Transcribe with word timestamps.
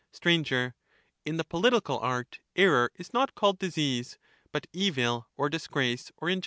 Sir, 0.11 0.31
In 1.25 1.37
the 1.37 1.43
political 1.43 1.99
art 1.99 2.39
error 2.55 2.91
is 2.95 3.13
not 3.13 3.35
called 3.35 3.59
disease, 3.59 4.17
but 4.51 4.65
evil, 4.73 5.27
or 5.37 5.47
disgrace, 5.47 6.11
or 6.17 6.27
injustice. 6.27 6.39